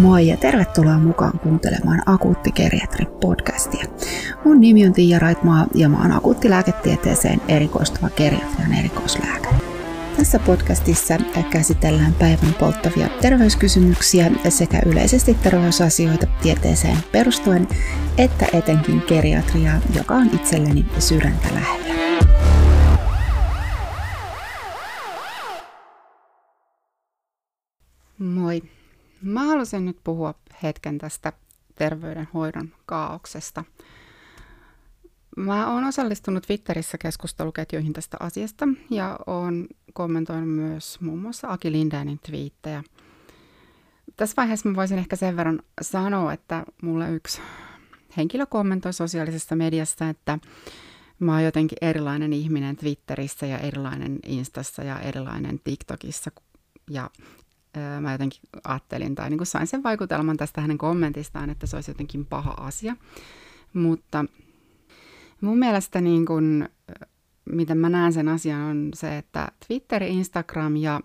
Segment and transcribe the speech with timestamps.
[0.00, 3.84] Moi ja tervetuloa mukaan kuuntelemaan Akuutti Geriatri podcastia.
[4.44, 9.56] Mun nimi on Tiia Raitmaa ja mä oon akuuttilääketieteeseen erikoistuva geriatrian erikoislääkäri.
[10.16, 11.18] Tässä podcastissa
[11.50, 17.68] käsitellään päivän polttavia terveyskysymyksiä sekä yleisesti terveysasioita tieteeseen perustuen,
[18.18, 21.99] että etenkin geriatriaa, joka on itselleni sydäntä lähellä.
[29.22, 31.32] Mä haluaisin nyt puhua hetken tästä
[31.74, 33.64] terveydenhoidon kaauksesta.
[35.36, 42.18] Mä oon osallistunut Twitterissä keskusteluketjuihin tästä asiasta ja oon kommentoinut myös muun muassa Aki Lindänin
[42.26, 42.82] twiittejä.
[44.16, 47.40] Tässä vaiheessa mä voisin ehkä sen verran sanoa, että mulle yksi
[48.16, 50.38] henkilö kommentoi sosiaalisessa mediassa, että
[51.18, 56.30] mä oon jotenkin erilainen ihminen Twitterissä ja erilainen Instassa ja erilainen TikTokissa.
[56.90, 57.10] Ja
[58.00, 61.90] mä jotenkin ajattelin tai niin kuin sain sen vaikutelman tästä hänen kommentistaan, että se olisi
[61.90, 62.96] jotenkin paha asia.
[63.72, 64.24] Mutta
[65.40, 66.68] mun mielestä niin kuin,
[67.44, 71.00] miten mä näen sen asian on se, että Twitter, Instagram ja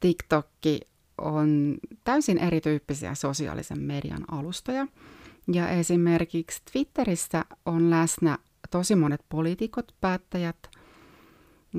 [0.00, 0.80] TikTokki
[1.18, 4.86] on täysin erityyppisiä sosiaalisen median alustoja.
[5.52, 8.38] Ja esimerkiksi Twitterissä on läsnä
[8.70, 10.56] tosi monet poliitikot, päättäjät–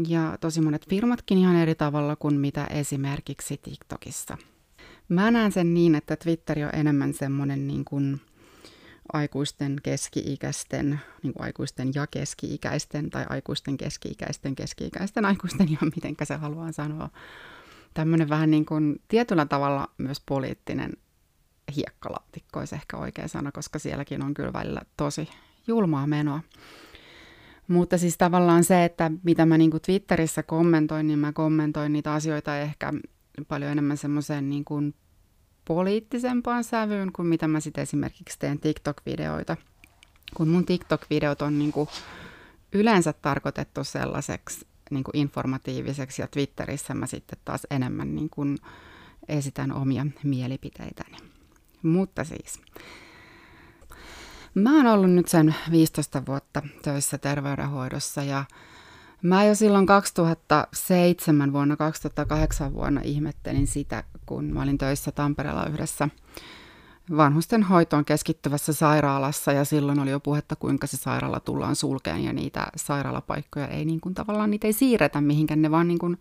[0.08, 4.38] ja tosi monet firmatkin ihan eri tavalla kuin mitä esimerkiksi TikTokissa.
[5.10, 8.22] Mä näen sen niin, että Twitteri on enemmän semmoinen niin kuin
[9.14, 16.36] aikuisten keski-ikäisten, niin kuin aikuisten ja keski-ikäisten tai aikuisten keski-ikäisten keski-ikäisten aikuisten ja miten se
[16.36, 17.10] haluaa sanoa.
[17.94, 20.94] Tämmöinen vähän niin kuin tietyllä tavalla myös poliittinen
[21.76, 25.30] hiekkalaatikko olisi ehkä oikea sana, koska sielläkin on kyllä välillä tosi
[25.68, 26.42] julmaa menoa.
[27.68, 32.14] Mutta siis tavallaan se, että mitä mä niin kuin Twitterissä kommentoin, niin mä kommentoin niitä
[32.14, 32.94] asioita ehkä
[33.48, 34.96] paljon enemmän semmoiseen niin kuin
[35.68, 39.58] poliittisempaan sävyyn kuin mitä mä sitten esimerkiksi teen TikTok-videoita.
[40.36, 41.90] Kun mun TikTok-videot on niin kuin
[42.74, 48.58] yleensä tarkoitettu sellaiseksi niin kuin informatiiviseksi ja Twitterissä mä sitten taas enemmän niin kuin
[49.28, 51.18] esitän omia mielipiteitäni.
[51.84, 52.62] Mutta siis,
[54.56, 58.46] Mä oon ollut nyt sen 15 vuotta töissä terveydenhoidossa ja
[59.22, 66.10] mä jo silloin 2007 vuonna, 2008 vuonna ihmettelin sitä, kun mä olin töissä Tampereella yhdessä
[67.18, 72.34] vanhusten hoitoon keskittyvässä sairaalassa ja silloin oli jo puhetta, kuinka se sairaala tullaan sulkeen ja
[72.34, 76.20] niitä sairaalapaikkoja ei niin kuin tavallaan, niitä ei siirretä mihinkään, ne vaan niin kuin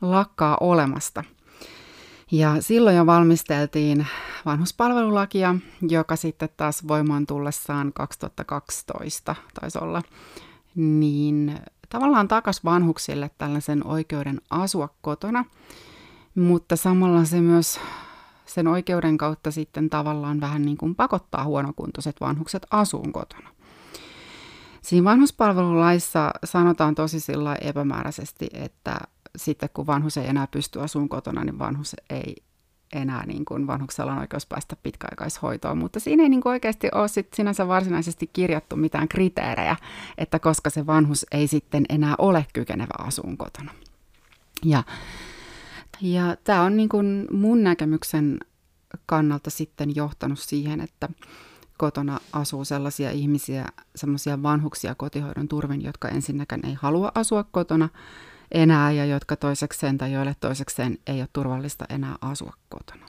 [0.00, 1.24] lakkaa olemasta–
[2.30, 4.06] ja silloin jo valmisteltiin
[4.46, 5.54] vanhuspalvelulakia,
[5.88, 10.02] joka sitten taas voimaan tullessaan 2012 taisi olla,
[10.74, 15.44] niin tavallaan takas vanhuksille tällaisen oikeuden asua kotona,
[16.34, 17.80] mutta samalla se myös
[18.46, 23.48] sen oikeuden kautta sitten tavallaan vähän niin kuin pakottaa huonokuntoiset vanhukset asuun kotona.
[24.82, 28.96] Siinä vanhuspalvelulaissa sanotaan tosi sillä epämääräisesti, että
[29.36, 32.36] sitten kun vanhus ei enää pysty asumaan kotona, niin vanhus ei
[32.92, 37.08] enää niin kuin vanhuksella on oikeus päästä pitkäaikaishoitoon, mutta siinä ei niin kuin oikeasti ole
[37.08, 39.76] sit sinänsä varsinaisesti kirjattu mitään kriteerejä,
[40.18, 43.70] että koska se vanhus ei sitten enää ole kykenevä asuun kotona.
[44.64, 44.82] Ja,
[46.00, 48.40] ja tämä on niin kuin mun näkemyksen
[49.06, 51.08] kannalta sitten johtanut siihen, että
[51.78, 53.66] kotona asuu sellaisia ihmisiä,
[53.96, 57.88] sellaisia vanhuksia kotihoidon turvin, jotka ensinnäkään ei halua asua kotona,
[58.52, 63.06] enää ja jotka toisekseen tai joille toisekseen ei ole turvallista enää asua kotona.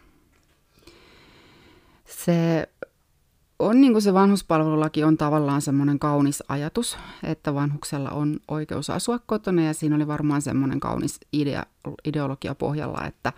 [2.05, 2.69] Se
[3.59, 9.19] on niin kuin se vanhuspalvelulaki on tavallaan semmoinen kaunis ajatus, että vanhuksella on oikeus asua
[9.25, 11.65] kotona ja siinä oli varmaan semmoinen kaunis idea,
[12.05, 13.33] ideologia pohjalla, että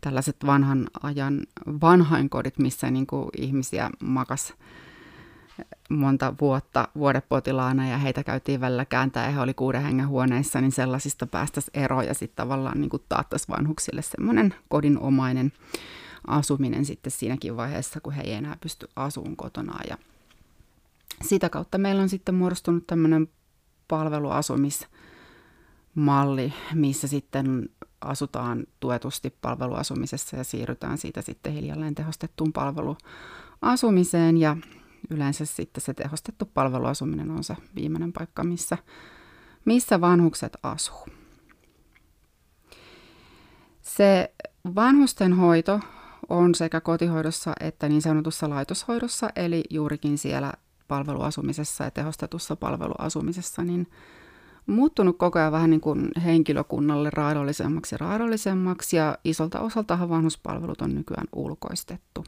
[0.00, 4.54] tällaiset vanhan ajan vanhainkodit, missä niin kuin ihmisiä makas
[5.88, 10.72] monta vuotta vuodepotilaana ja heitä käytiin välillä kääntää ja he oli kuuden hengen huoneissa, niin
[10.72, 15.52] sellaisista päästäisiin eroon ja sitten tavallaan niin kuin taattaisi vanhuksille semmoinen kodinomainen
[16.26, 19.78] asuminen sitten siinäkin vaiheessa, kun he ei enää pysty asuun kotona.
[19.88, 19.98] Ja
[21.22, 23.28] sitä kautta meillä on sitten muodostunut tämmöinen
[23.88, 27.68] palveluasumismalli, missä sitten
[28.00, 34.56] asutaan tuetusti palveluasumisessa ja siirrytään siitä sitten hiljalleen tehostettuun palveluasumiseen ja
[35.10, 38.78] yleensä sitten se tehostettu palveluasuminen on se viimeinen paikka, missä,
[39.64, 41.06] missä vanhukset asuu.
[43.82, 44.34] Se
[44.74, 45.80] vanhusten hoito
[46.28, 50.52] on sekä kotihoidossa että niin sanotussa laitoshoidossa, eli juurikin siellä
[50.88, 53.86] palveluasumisessa ja tehostetussa palveluasumisessa, niin
[54.66, 60.94] muuttunut koko ajan vähän niin kuin henkilökunnalle raadollisemmaksi ja raadollisemmaksi ja isolta osaltahan vanhuspalvelut on
[60.94, 62.24] nykyään ulkoistettu.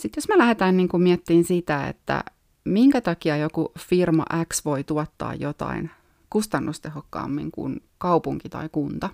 [0.00, 2.24] Sitten jos me lähdetään niin kuin miettimään sitä, että
[2.64, 5.90] minkä takia joku firma X voi tuottaa jotain
[6.30, 9.10] kustannustehokkaammin kuin kaupunki tai kunta,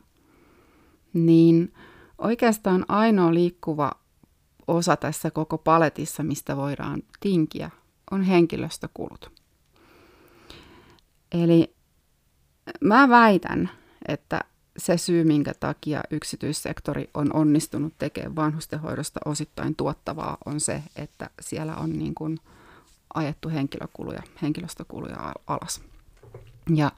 [1.12, 1.72] niin
[2.18, 3.92] oikeastaan ainoa liikkuva
[4.68, 7.70] osa tässä koko paletissa, mistä voidaan tinkiä,
[8.10, 9.32] on henkilöstökulut.
[11.32, 11.74] Eli
[12.80, 13.70] mä väitän,
[14.08, 14.40] että
[14.78, 21.76] se syy, minkä takia yksityissektori on onnistunut tekemään vanhustenhoidosta osittain tuottavaa, on se, että siellä
[21.76, 22.38] on niin kuin
[23.14, 25.80] ajettu henkilökuluja, henkilöstökuluja alas.
[26.74, 26.92] Ja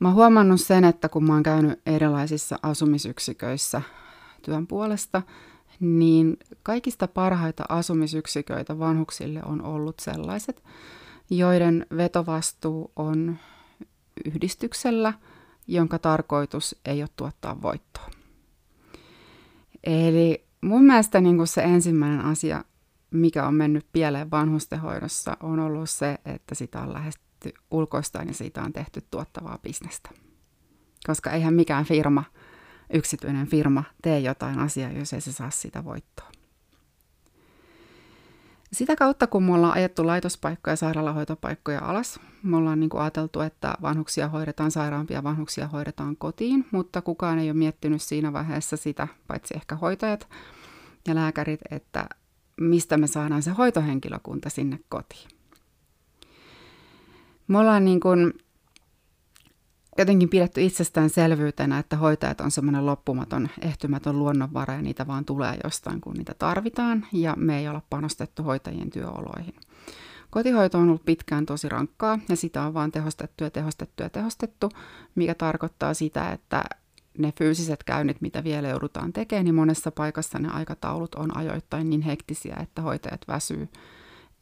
[0.00, 3.82] mä oon huomannut sen, että kun mä oon käynyt erilaisissa asumisyksiköissä
[4.42, 5.22] työn puolesta,
[5.80, 10.62] niin kaikista parhaita asumisyksiköitä vanhuksille on ollut sellaiset,
[11.30, 13.38] joiden vetovastuu on
[14.24, 15.12] yhdistyksellä,
[15.68, 18.10] jonka tarkoitus ei ole tuottaa voittoa.
[19.84, 22.64] Eli mun mielestä niin se ensimmäinen asia,
[23.10, 28.62] mikä on mennyt pieleen vanhustenhoidossa, on ollut se, että sitä on lähestytty ulkoistaan ja siitä
[28.62, 30.10] on tehty tuottavaa bisnestä.
[31.06, 32.24] Koska eihän mikään firma,
[32.92, 36.30] yksityinen firma, tee jotain asiaa, jos ei se saa sitä voittoa.
[38.72, 43.40] Sitä kautta, kun me ollaan ajettu laitospaikkoja ja sairaalahoitopaikkoja alas, me ollaan niin kuin ajateltu,
[43.40, 49.08] että vanhuksia hoidetaan sairaampia, vanhuksia hoidetaan kotiin, mutta kukaan ei ole miettinyt siinä vaiheessa sitä,
[49.26, 50.28] paitsi ehkä hoitajat
[51.08, 52.08] ja lääkärit, että
[52.60, 55.28] mistä me saadaan se hoitohenkilökunta sinne kotiin.
[57.48, 58.32] Me ollaan niin kuin
[60.02, 66.00] jotenkin pidetty itsestäänselvyytenä, että hoitajat on semmoinen loppumaton, ehtymätön luonnonvara ja niitä vaan tulee jostain,
[66.00, 69.54] kun niitä tarvitaan ja me ei olla panostettu hoitajien työoloihin.
[70.30, 74.70] Kotihoito on ollut pitkään tosi rankkaa ja sitä on vaan tehostettu ja tehostettu ja tehostettu,
[75.14, 76.64] mikä tarkoittaa sitä, että
[77.18, 82.02] ne fyysiset käynnit, mitä vielä joudutaan tekemään, niin monessa paikassa ne aikataulut on ajoittain niin
[82.02, 83.68] hektisiä, että hoitajat väsyy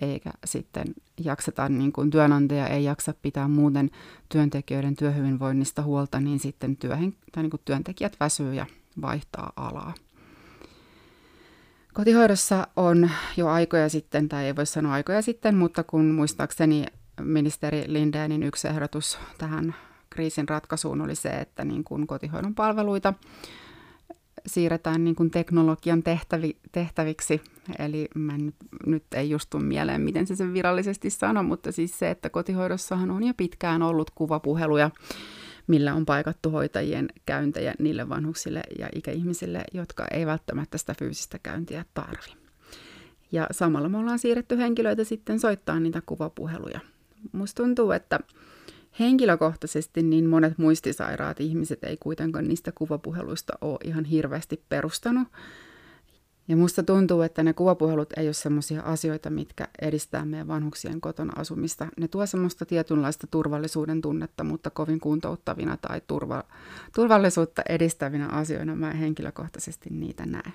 [0.03, 0.87] eikä sitten
[1.25, 3.91] jakseta, niin kuin työnantaja ei jaksa pitää muuten
[4.29, 8.67] työntekijöiden työhyvinvoinnista huolta, niin sitten työhen, tai niin kuin työntekijät väsyy ja
[9.01, 9.95] vaihtaa alaa.
[11.95, 16.87] Kotihoidossa on jo aikoja sitten, tai ei voi sanoa aikoja sitten, mutta kun muistaakseni
[17.21, 19.75] ministeri Lindénin yksi ehdotus tähän
[20.11, 23.15] kriisin ratkaisuun oli se, että niin kuin kotihoidon palveluita
[24.47, 27.41] siirretään niin kuin teknologian tehtävi, tehtäviksi.
[27.79, 28.55] Eli mä nyt,
[28.87, 33.11] nyt ei just tule mieleen, miten se sen virallisesti sanoo, mutta siis se, että kotihoidossahan
[33.11, 34.91] on jo pitkään ollut kuvapuheluja,
[35.67, 41.85] millä on paikattu hoitajien käyntejä niille vanhuksille ja ikäihmisille, jotka ei välttämättä sitä fyysistä käyntiä
[41.95, 42.37] tarvi.
[43.33, 46.81] Ja samalla me ollaan siirretty henkilöitä sitten soittaa niitä kuvapuheluja.
[47.33, 48.21] Musta tuntuu, että
[49.01, 55.29] Henkilökohtaisesti niin monet muistisairaat ihmiset ei kuitenkaan niistä kuvapuheluista ole ihan hirveästi perustanut.
[56.49, 61.33] Ja musta tuntuu, että ne kuvapuhelut ei ole sellaisia asioita, mitkä edistää meidän vanhuksien kotona
[61.37, 61.89] asumista.
[61.99, 66.45] Ne tuo semmoista tietynlaista turvallisuuden tunnetta, mutta kovin kuntouttavina tai turva,
[66.95, 70.53] turvallisuutta edistävinä asioina mä henkilökohtaisesti niitä näe.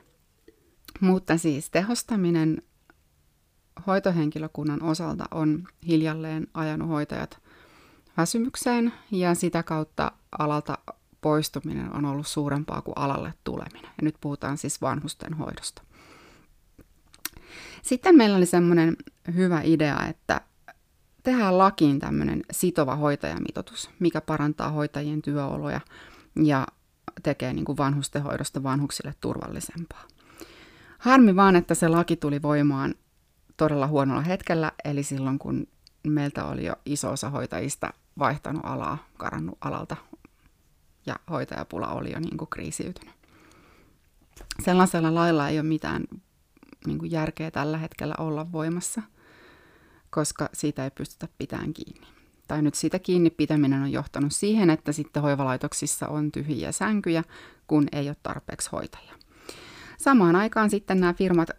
[1.00, 2.62] Mutta siis tehostaminen
[3.88, 7.38] hoitohenkilökunnan osalta on hiljalleen ajanut hoitajat–
[8.22, 10.78] väsymykseen ja sitä kautta alalta
[11.22, 13.84] poistuminen on ollut suurempaa kuin alalle tuleminen.
[13.84, 15.82] Ja nyt puhutaan siis vanhusten hoidosta.
[17.82, 18.96] Sitten meillä oli semmoinen
[19.36, 20.42] hyvä idea, että
[21.24, 25.82] tehdään lakiin tämmöinen sitova hoitajamitoitus, mikä parantaa hoitajien työoloja
[26.44, 26.68] ja
[27.24, 30.04] tekee niin kuin vanhustenhoidosta vanhuksille turvallisempaa.
[30.98, 32.96] Harmi vaan, että se laki tuli voimaan
[33.58, 35.68] todella huonolla hetkellä, eli silloin kun
[36.08, 39.96] meiltä oli jo iso osa hoitajista vaihtanut alaa, karannut alalta
[41.06, 43.16] ja hoitajapula oli jo niin kuin kriisiytynyt.
[44.64, 46.04] Sellaisella lailla ei ole mitään
[46.88, 49.02] niin kuin järkeä tällä hetkellä olla voimassa,
[50.10, 52.08] koska siitä ei pystytä pitämään kiinni.
[52.48, 57.24] Tai nyt siitä kiinni pitäminen on johtanut siihen, että sitten hoivalaitoksissa on tyhjiä sänkyjä,
[57.68, 59.14] kun ei ole tarpeeksi hoitajia.
[59.98, 61.50] Samaan aikaan sitten nämä firmat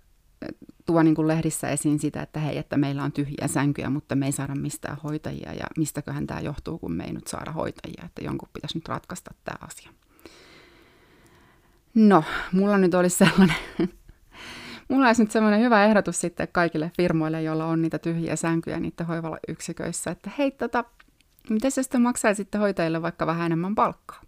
[0.86, 4.26] tuo niin kuin lehdissä esiin sitä, että hei, että meillä on tyhjiä sänkyjä, mutta me
[4.26, 8.24] ei saada mistään hoitajia ja mistäköhän tämä johtuu, kun me ei nyt saada hoitajia, että
[8.24, 9.90] jonkun pitäisi nyt ratkaista tämä asia.
[11.94, 13.56] No, mulla nyt olisi sellainen,
[14.88, 19.06] mulla olisi nyt sellainen hyvä ehdotus sitten kaikille firmoille, joilla on niitä tyhjiä sänkyjä niiden
[19.06, 20.84] hoivayksiköissä, että hei, tota,
[21.50, 24.20] miten se sitten maksaisitte hoitajille vaikka vähän enemmän palkkaa?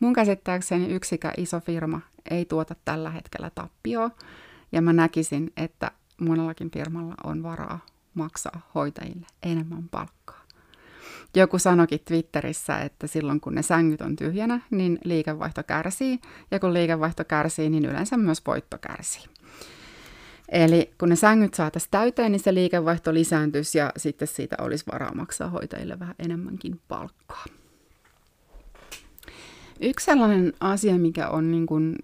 [0.00, 2.00] Mun käsittääkseni yksikä iso firma
[2.30, 4.10] ei tuota tällä hetkellä tappioa,
[4.72, 5.90] ja mä näkisin, että
[6.20, 10.44] monellakin firmalla on varaa maksaa hoitajille enemmän palkkaa.
[11.36, 16.18] joku sanokin Twitterissä, että silloin kun ne sängyt on tyhjänä, niin liikevaihto kärsii,
[16.50, 19.24] ja kun liikevaihto kärsii, niin yleensä myös voitto kärsii.
[20.48, 25.14] Eli kun ne sängyt saataisiin täyteen, niin se liikevaihto lisääntyisi ja sitten siitä olisi varaa
[25.14, 27.44] maksaa hoitajille vähän enemmänkin palkkaa.
[29.80, 31.96] Yksi sellainen asia, mikä on niin kuin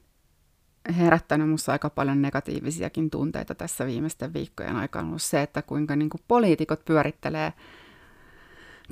[0.99, 6.11] herättänyt minussa aika paljon negatiivisiakin tunteita tässä viimeisten viikkojen aikana, ollut se, että kuinka niin
[6.11, 7.53] kuin poliitikot pyörittelee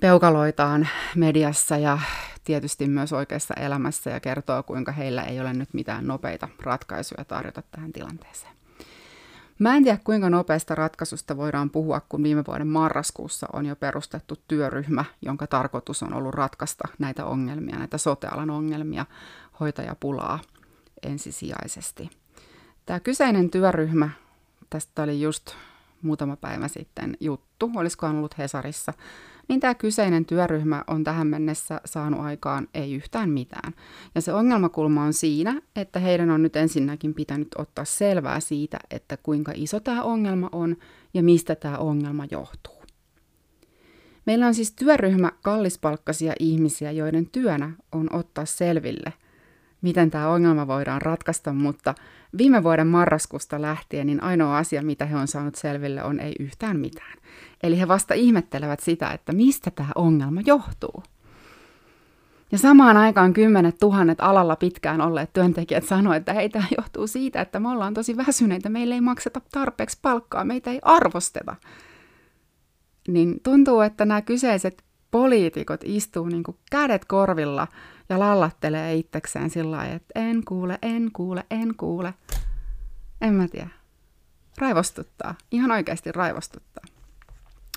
[0.00, 1.98] peukaloitaan mediassa ja
[2.44, 7.62] tietysti myös oikeassa elämässä ja kertoo, kuinka heillä ei ole nyt mitään nopeita ratkaisuja tarjota
[7.70, 8.52] tähän tilanteeseen.
[9.58, 14.36] Mä en tiedä, kuinka nopeasta ratkaisusta voidaan puhua, kun viime vuoden marraskuussa on jo perustettu
[14.48, 19.06] työryhmä, jonka tarkoitus on ollut ratkaista näitä ongelmia, näitä sotealan ongelmia,
[19.60, 20.38] hoitajapulaa
[21.02, 22.10] ensisijaisesti.
[22.86, 24.10] Tämä kyseinen työryhmä,
[24.70, 25.54] tästä oli just
[26.02, 28.92] muutama päivä sitten juttu, olisikohan ollut Hesarissa,
[29.48, 33.72] niin tämä kyseinen työryhmä on tähän mennessä saanut aikaan ei yhtään mitään.
[34.14, 39.16] Ja se ongelmakulma on siinä, että heidän on nyt ensinnäkin pitänyt ottaa selvää siitä, että
[39.16, 40.76] kuinka iso tämä ongelma on
[41.14, 42.82] ja mistä tämä ongelma johtuu.
[44.26, 49.12] Meillä on siis työryhmä kallispalkkaisia ihmisiä, joiden työnä on ottaa selville–
[49.82, 51.94] miten tämä ongelma voidaan ratkaista, mutta
[52.38, 56.80] viime vuoden marraskuusta lähtien niin ainoa asia, mitä he on saanut selville, on ei yhtään
[56.80, 57.18] mitään.
[57.62, 61.02] Eli he vasta ihmettelevät sitä, että mistä tämä ongelma johtuu.
[62.52, 67.60] Ja samaan aikaan kymmenet tuhannet alalla pitkään olleet työntekijät sanoivat, että heitä johtuu siitä, että
[67.60, 71.56] me ollaan tosi väsyneitä, meille ei makseta tarpeeksi palkkaa, meitä ei arvosteta.
[73.08, 77.68] Niin tuntuu, että nämä kyseiset poliitikot istuu niin kuin kädet korvilla
[78.08, 82.14] ja lallattelee itsekseen sillä lailla, että en kuule, en kuule, en kuule.
[83.20, 83.68] En mä tiedä.
[84.58, 85.34] Raivostuttaa.
[85.50, 86.84] Ihan oikeasti raivostuttaa.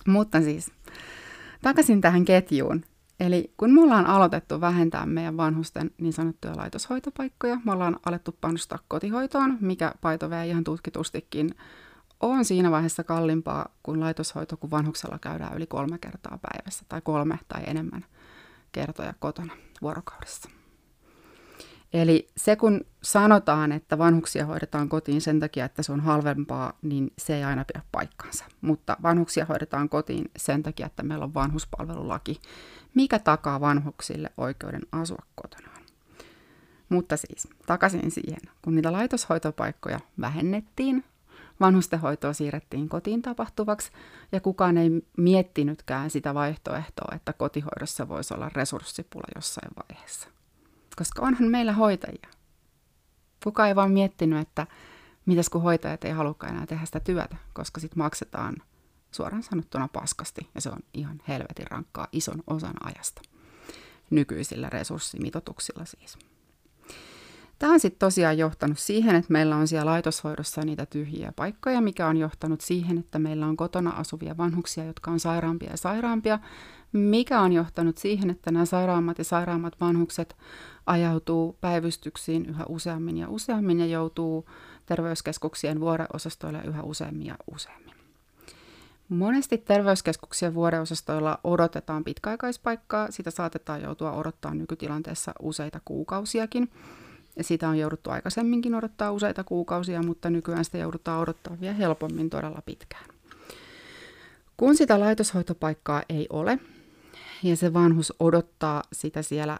[0.08, 0.72] Mutta siis,
[1.62, 2.84] takaisin tähän ketjuun.
[3.20, 8.80] Eli kun me ollaan aloitettu vähentää meidän vanhusten niin sanottuja laitoshoitopaikkoja, me ollaan alettu panostaa
[8.88, 11.56] kotihoitoon, mikä paitovee ihan tutkitustikin
[12.20, 17.40] on siinä vaiheessa kalliimpaa kuin laitoshoito, kun vanhuksella käydään yli kolme kertaa päivässä tai kolme
[17.48, 18.06] tai enemmän
[18.72, 20.50] kertoja kotona vuorokaudessa.
[21.94, 27.14] Eli se, kun sanotaan, että vanhuksia hoidetaan kotiin sen takia, että se on halvempaa, niin
[27.18, 28.46] se ei aina pidä paikkaansa.
[28.62, 32.42] Mutta vanhuksia hoidetaan kotiin sen takia, että meillä on vanhuspalvelulaki,
[32.94, 35.82] mikä takaa vanhuksille oikeuden asua kotonaan.
[36.90, 41.04] Mutta siis takaisin siihen, kun niitä laitoshoitopaikkoja vähennettiin,
[41.62, 43.91] vanhustenhoitoa siirrettiin kotiin tapahtuvaksi
[44.32, 50.27] ja kukaan ei miettinytkään sitä vaihtoehtoa, että kotihoidossa voisi olla resurssipula jossain vaiheessa.
[50.96, 52.30] Koska onhan meillä hoitajia.
[53.44, 54.68] Kukaan ei vaan miettinyt, että
[55.25, 58.56] mitäs kun hoitajat ei halukkaan enää tehdä sitä työtä, koska sitten maksetaan
[59.12, 63.22] suoraan sanottuna paskasti ja se on ihan helvetin rankkaa ison osan ajasta.
[64.10, 66.18] Nykyisillä resurssimitotuksilla siis.
[67.62, 72.08] Tämä on sitten tosiaan johtanut siihen, että meillä on siellä laitoshoidossa niitä tyhjiä paikkoja, mikä
[72.08, 76.39] on johtanut siihen, että meillä on kotona asuvia vanhuksia, jotka on sairaampia ja sairaampia,
[76.94, 80.36] mikä on johtanut siihen, että nämä sairaammat ja sairaammat vanhukset
[80.86, 84.50] ajautuu päivystyksiin yhä useammin ja useammin ja joutuu
[84.86, 87.96] terveyskeskuksien vuoreosastoille yhä useammin ja useammin.
[89.10, 96.72] Monesti terveyskeskuksien vuodeosastoilla odotetaan pitkäaikaispaikkaa, sitä saatetaan joutua odottaa nykytilanteessa useita kuukausiakin.
[97.41, 102.29] Ja sitä on jouduttu aikaisemminkin odottaa useita kuukausia, mutta nykyään sitä joudutaan odottaa vielä helpommin
[102.29, 103.05] todella pitkään.
[104.57, 106.60] Kun sitä laitoshoitopaikkaa ei ole,
[107.43, 109.60] ja se vanhus odottaa sitä siellä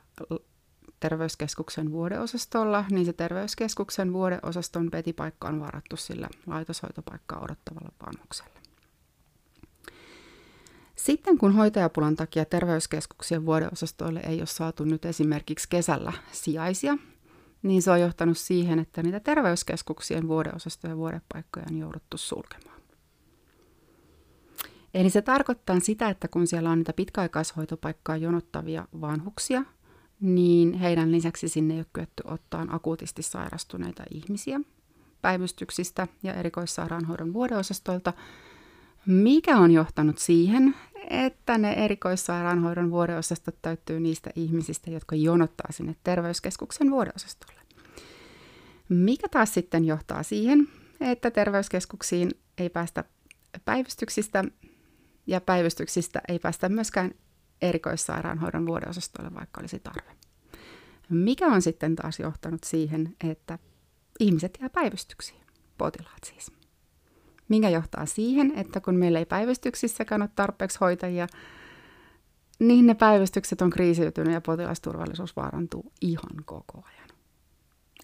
[1.00, 8.60] terveyskeskuksen vuodeosastolla, niin se terveyskeskuksen vuodeosaston petipaikka on varattu sillä laitoshoitopaikkaa odottavalle vanhukselle.
[10.96, 16.98] Sitten kun hoitajapulan takia terveyskeskuksien vuodeosastoille ei ole saatu nyt esimerkiksi kesällä sijaisia,
[17.64, 22.82] niin se on johtanut siihen, että niitä terveyskeskuksien vuodeosastoja ja vuodepaikkoja on jouduttu sulkemaan.
[24.94, 29.64] Eli se tarkoittaa sitä, että kun siellä on niitä pitkäaikaishoitopaikkaa jonottavia vanhuksia,
[30.22, 34.62] niin heidän lisäksi sinne ei ole kyetty ottaa akuutisti sairastuneita ihmisiä
[35.22, 38.14] päivystyksistä ja erikoissairaanhoidon vuodeosastoilta,
[39.06, 40.76] mikä on johtanut siihen,
[41.10, 47.62] että ne erikoissairaanhoidon vuodeosastot täyttyy niistä ihmisistä, jotka jonottaa sinne terveyskeskuksen vuodeosastolle.
[48.90, 50.68] Mikä taas sitten johtaa siihen,
[51.02, 53.04] että terveyskeskuksiin ei päästä
[53.66, 54.44] päivystyksistä
[55.28, 57.12] ja päivystyksistä ei päästä myöskään
[57.62, 60.12] erikoissairaanhoidon vuodeosastolle, vaikka olisi tarve.
[61.10, 63.60] Mikä on sitten taas johtanut siihen, että
[64.20, 65.42] ihmiset jää päivystyksiin,
[65.78, 66.61] potilaat siis
[67.52, 71.28] mikä johtaa siihen, että kun meillä ei päivystyksissäkään ole tarpeeksi hoitajia,
[72.60, 77.10] niin ne päivystykset on kriisiytynyt ja potilasturvallisuus vaarantuu ihan koko ajan.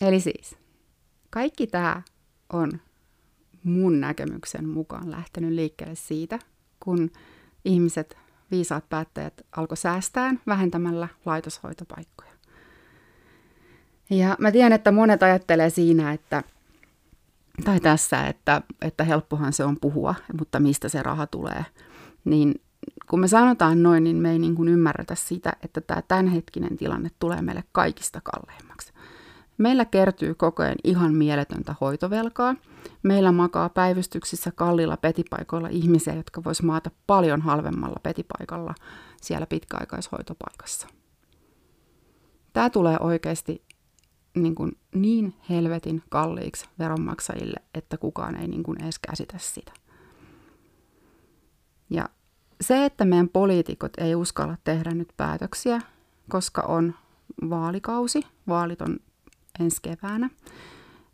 [0.01, 0.57] Eli siis,
[1.29, 2.01] kaikki tämä
[2.53, 2.71] on
[3.63, 6.39] mun näkemyksen mukaan lähtenyt liikkeelle siitä,
[6.79, 7.11] kun
[7.65, 8.17] ihmiset,
[8.51, 12.31] viisaat päättäjät, alkoi säästää vähentämällä laitoshoitopaikkoja.
[14.09, 16.43] Ja mä tiedän, että monet ajattelee siinä, että
[17.63, 21.65] tai tässä, että, että helppohan se on puhua, mutta mistä se raha tulee.
[22.25, 22.61] Niin
[23.09, 27.09] kun me sanotaan noin, niin me ei niin kuin ymmärretä sitä, että tämä tämänhetkinen tilanne
[27.19, 28.93] tulee meille kaikista kalleimmaksi.
[29.57, 32.55] Meillä kertyy koko ajan ihan mieletöntä hoitovelkaa.
[33.03, 38.75] Meillä makaa päivystyksissä kalliilla petipaikoilla ihmisiä, jotka vois maata paljon halvemmalla petipaikalla
[39.21, 40.87] siellä pitkäaikaishoitopaikassa.
[42.53, 43.66] Tämä tulee oikeasti
[44.43, 49.71] niin, kuin niin helvetin kalliiksi veronmaksajille, että kukaan ei niin kuin edes käsitä sitä.
[51.89, 52.09] Ja
[52.61, 55.81] se, että meidän poliitikot ei uskalla tehdä nyt päätöksiä,
[56.29, 56.95] koska on
[57.49, 58.99] vaalikausi, vaalit on
[59.59, 60.29] ensi keväänä.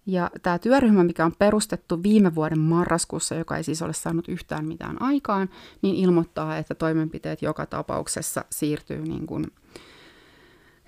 [0.06, 4.66] Ja tämä työryhmä, mikä on perustettu viime vuoden marraskuussa, joka ei siis ole saanut yhtään
[4.66, 5.50] mitään aikaan,
[5.82, 9.46] niin ilmoittaa, että toimenpiteet joka tapauksessa siirtyy niin kuin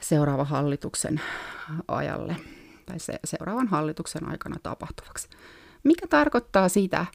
[0.08, 1.22] seuraavan hallituksen
[1.88, 2.36] ajalle
[2.86, 5.28] tai se, seuraavan hallituksen aikana tapahtuvaksi.
[5.84, 7.06] Mikä tarkoittaa sitä,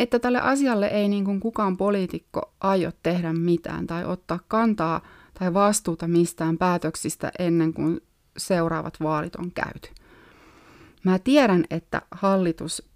[0.00, 5.00] että tälle asialle ei niin kuin kukaan poliitikko aio tehdä mitään tai ottaa kantaa
[5.38, 8.00] tai vastuuta mistään päätöksistä ennen kuin
[8.36, 9.88] seuraavat vaalit on käyty.
[11.04, 12.88] Mä tiedän, että hallitus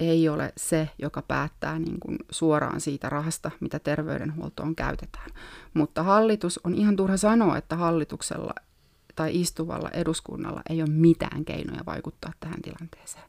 [0.00, 5.30] ei ole se, joka päättää niin kuin suoraan siitä rahasta, mitä terveydenhuoltoon käytetään.
[5.74, 8.54] Mutta hallitus on ihan turha sanoa, että hallituksella
[9.16, 13.24] tai istuvalla eduskunnalla ei ole mitään keinoja vaikuttaa tähän tilanteeseen.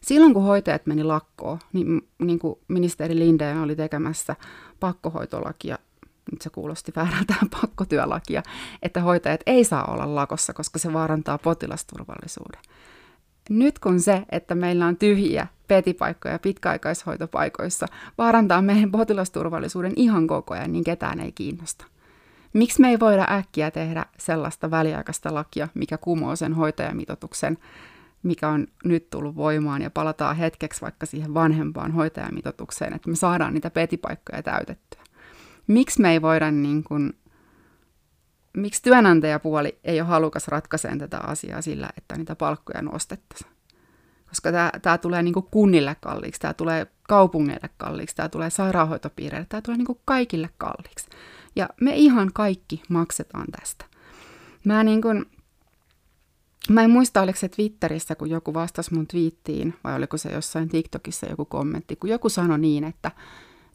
[0.00, 4.36] Silloin kun hoitajat meni lakkoon, niin, niin kuin ministeri Lindeen oli tekemässä
[4.80, 5.78] pakkohoitolakia,
[6.32, 8.42] nyt se kuulosti väärältä pakkotyölakia,
[8.82, 12.60] että hoitajat ei saa olla lakossa, koska se vaarantaa potilasturvallisuuden.
[13.50, 17.86] Nyt kun se, että meillä on tyhjiä petipaikkoja pitkäaikaishoitopaikoissa,
[18.18, 21.84] vaarantaa meidän potilasturvallisuuden ihan koko ajan, niin ketään ei kiinnosta.
[22.52, 27.58] Miksi me ei voida äkkiä tehdä sellaista väliaikaista lakia, mikä kumoo sen hoitajamitoituksen,
[28.22, 33.54] mikä on nyt tullut voimaan, ja palataan hetkeksi vaikka siihen vanhempaan hoitajamitoitukseen, että me saadaan
[33.54, 35.02] niitä petipaikkoja täytettyä.
[35.66, 37.12] Miksi me ei voida niin kuin
[38.56, 43.50] miksi työnantajapuoli ei ole halukas ratkaiseen tätä asiaa sillä, että niitä palkkoja nostettaisiin?
[44.32, 49.60] Koska tämä, tämä tulee niin kunnille kalliiksi, tämä tulee kaupungeille kalliiksi, tämä tulee sairaanhoitopiireille, tämä
[49.62, 51.08] tulee niin kaikille kalliiksi.
[51.56, 53.84] Ja me ihan kaikki maksetaan tästä.
[54.64, 55.26] Mä, niin kuin,
[56.68, 60.68] mä en muista, oliko se Twitterissä, kun joku vastasi mun twiittiin, vai oliko se jossain
[60.68, 63.10] TikTokissa joku kommentti, kun joku sanoi niin, että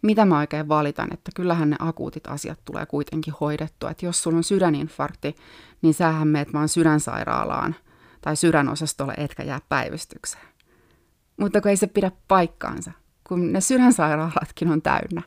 [0.01, 3.91] mitä mä oikein valitan, että kyllähän ne akuutit asiat tulee kuitenkin hoidettua.
[3.91, 5.35] Että jos sulla on sydäninfarkti,
[5.81, 7.75] niin sähän meet vaan sydänsairaalaan
[8.21, 10.46] tai sydänosastolle etkä jää päivystykseen.
[11.37, 12.91] Mutta kun ei se pidä paikkaansa,
[13.27, 15.21] kun ne sydänsairaalatkin on täynnä.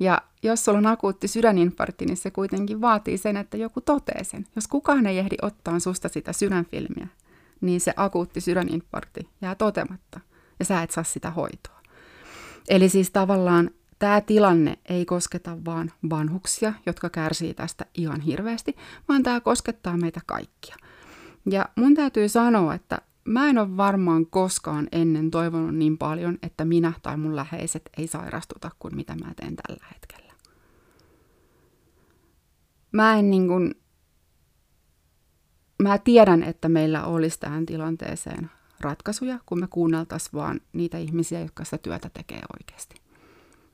[0.00, 4.46] Ja jos sulla on akuutti sydäninfarkti, niin se kuitenkin vaatii sen, että joku totee sen.
[4.56, 7.08] Jos kukaan ei ehdi ottaa susta sitä sydänfilmiä,
[7.60, 10.20] niin se akuutti sydäninfarkti jää totematta
[10.58, 11.82] ja sä et saa sitä hoitoa.
[12.68, 13.70] Eli siis tavallaan
[14.02, 18.76] Tämä tilanne ei kosketa vain vanhuksia, jotka kärsii tästä ihan hirveästi,
[19.08, 20.76] vaan tämä koskettaa meitä kaikkia.
[21.50, 26.64] Ja mun täytyy sanoa, että mä en ole varmaan koskaan ennen toivonut niin paljon, että
[26.64, 30.32] minä tai mun läheiset ei sairastuta kuin mitä mä teen tällä hetkellä.
[32.92, 33.74] Mä en niin kuin,
[35.82, 41.64] mä tiedän, että meillä olisi tähän tilanteeseen ratkaisuja, kun me kuunneltaisiin vaan niitä ihmisiä, jotka
[41.64, 42.94] sitä työtä tekee oikeasti.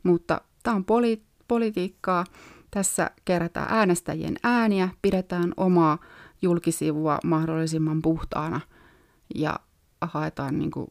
[0.02, 2.24] Mutta tämä on poli- politiikkaa.
[2.70, 5.98] Tässä kerätään äänestäjien ääniä, pidetään omaa
[6.42, 8.60] julkisivua mahdollisimman puhtaana
[9.34, 9.60] ja
[10.00, 10.86] haetaan niin kuin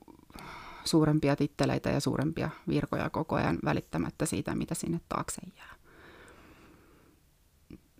[0.83, 5.75] suurempia titteleitä ja suurempia virkoja koko ajan välittämättä siitä, mitä sinne taakse jää.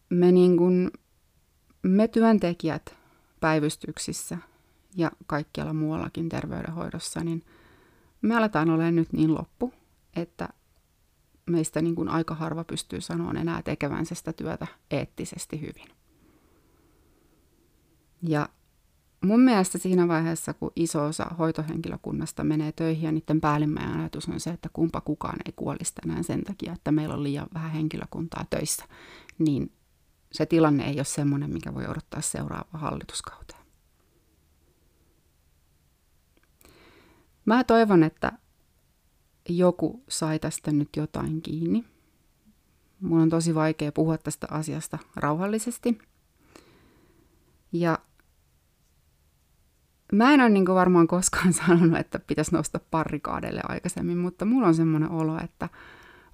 [0.09, 0.91] Me, niin kuin,
[1.83, 2.95] me työntekijät
[3.39, 4.37] päivystyksissä
[4.95, 7.45] ja kaikkialla muuallakin terveydenhoidossa, niin
[8.21, 9.73] me aletaan olemaan nyt niin loppu,
[10.15, 10.49] että
[11.45, 15.87] meistä niin kuin aika harva pystyy sanoa enää tekevänsä sitä työtä eettisesti hyvin.
[18.21, 18.49] Ja
[19.21, 24.39] mun mielestä siinä vaiheessa, kun iso osa hoitohenkilökunnasta menee töihin ja niiden päällimmäinen ajatus on
[24.39, 28.45] se, että kumpa kukaan ei kuolisi tänään sen takia, että meillä on liian vähän henkilökuntaa
[28.49, 28.85] töissä,
[29.39, 29.71] niin
[30.31, 33.61] se tilanne ei ole semmoinen, mikä voi odottaa seuraavaa hallituskauteen.
[37.45, 38.31] Mä toivon, että
[39.49, 41.85] joku sai tästä nyt jotain kiinni.
[43.01, 45.97] Mun on tosi vaikea puhua tästä asiasta rauhallisesti.
[47.71, 47.99] Ja
[50.11, 54.75] mä en ole niin varmaan koskaan sanonut, että pitäisi nostaa parrikaadelle aikaisemmin, mutta mulla on
[54.75, 55.69] semmoinen olo, että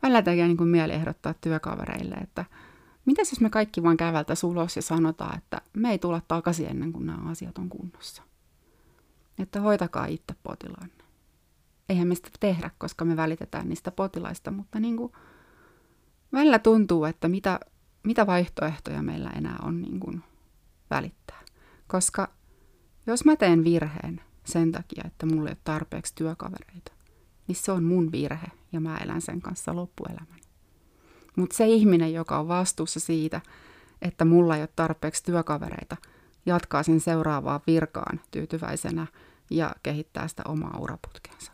[0.03, 2.45] välillä tekee niin mieli ehdottaa työkavereille, että
[3.05, 6.93] mitäs jos me kaikki vaan käveltä ulos ja sanotaan, että me ei tulla takaisin ennen
[6.93, 8.23] kuin nämä asiat on kunnossa.
[9.39, 11.03] Että hoitakaa itse potilaanne.
[11.89, 15.11] Eihän me sitä tehdä, koska me välitetään niistä potilaista, mutta niin kuin
[16.33, 17.59] välillä tuntuu, että mitä,
[18.03, 20.23] mitä vaihtoehtoja meillä enää on niin kuin
[20.89, 21.41] välittää.
[21.87, 22.29] Koska
[23.07, 26.91] jos mä teen virheen sen takia, että mulla ei ole tarpeeksi työkavereita,
[27.47, 30.41] niin se on mun virhe ja mä elän sen kanssa loppuelämäni.
[31.35, 33.41] Mutta se ihminen, joka on vastuussa siitä,
[34.01, 35.97] että mulla ei ole tarpeeksi työkavereita,
[36.45, 39.07] jatkaa sen seuraavaan virkaan tyytyväisenä
[39.49, 41.51] ja kehittää sitä omaa uraputkensa.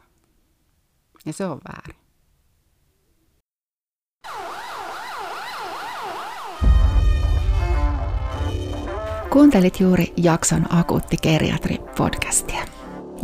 [1.25, 2.08] Ja se on väärin.
[9.29, 12.65] Kuuntelit juuri jakson Akuutti Geriatri podcastia.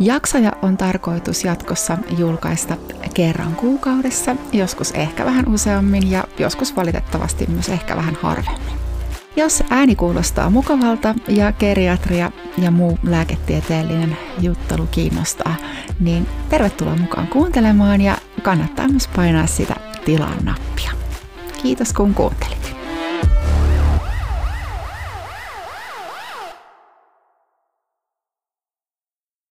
[0.00, 2.76] Jaksoja on tarkoitus jatkossa julkaista
[3.14, 8.78] kerran kuukaudessa, joskus ehkä vähän useammin ja joskus valitettavasti myös ehkä vähän harvemmin.
[9.36, 15.54] Jos ääni kuulostaa mukavalta ja geriatria ja muu lääketieteellinen juttelu kiinnostaa,
[16.00, 20.92] niin tervetuloa mukaan kuuntelemaan ja kannattaa myös painaa sitä tilan nappia.
[21.62, 22.55] Kiitos kun kuuntelit.